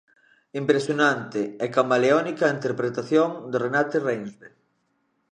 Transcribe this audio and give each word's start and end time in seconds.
Impresionante 0.61 1.41
e 1.63 1.67
camaleónica 1.77 2.53
interpretación 2.57 3.29
de 3.51 3.57
Renate 3.65 3.97
Reinsve. 4.07 4.47